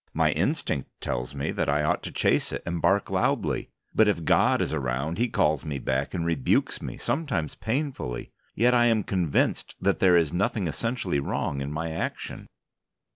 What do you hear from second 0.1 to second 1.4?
My instinct tells